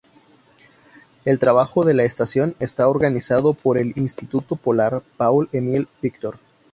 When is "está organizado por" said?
2.57-3.77